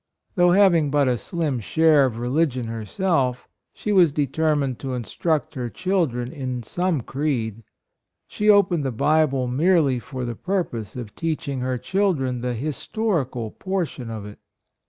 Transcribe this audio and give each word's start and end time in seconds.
Though 0.33 0.53
hav 0.53 0.73
ing 0.73 0.89
but 0.89 1.07
a 1.07 1.15
slim 1.15 1.59
share 1.59 2.05
of 2.07 2.17
religion 2.17 2.65
her 2.65 2.87
self, 2.87 3.47
she 3.71 3.91
was 3.91 4.11
determined 4.11 4.79
to 4.79 4.95
instruct 4.95 5.53
3 5.53 5.65
22 5.65 5.65
HIS 5.67 5.67
MOTHER 5.67 5.67
her 5.67 5.69
children 6.17 6.31
in 6.31 6.63
some 6.63 7.01
creed; 7.01 7.61
she 8.27 8.49
opened 8.49 8.83
the 8.83 8.91
Bible 8.91 9.45
merely 9.45 9.99
for 9.99 10.25
the 10.25 10.33
purpose 10.33 10.95
of 10.95 11.13
teaching 11.13 11.59
her 11.59 11.77
children 11.77 12.41
the 12.41 12.55
historical 12.55 13.51
portion 13.51 14.09
of 14.09 14.25
it. 14.25 14.39